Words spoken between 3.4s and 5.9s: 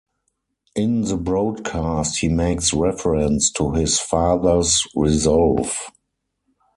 to his father's resolve.